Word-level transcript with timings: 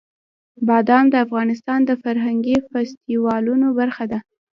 بادام 0.67 1.05
د 1.11 1.15
افغانستان 1.25 1.79
د 1.85 1.91
فرهنګي 2.03 2.55
فستیوالونو 2.69 3.67
برخه 3.79 4.05
ده. 4.11 4.19